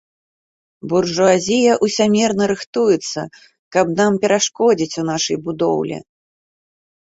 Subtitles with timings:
[0.93, 3.19] Буржуазія ўсямерна рыхтуецца,
[3.77, 5.97] каб нам перашкодзіць у нашай будоўлі.